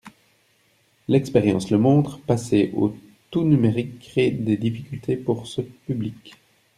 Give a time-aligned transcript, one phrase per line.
[1.09, 2.95] L’expérience le montre: passer au
[3.29, 6.37] tout numérique crée des difficultés pour ce public.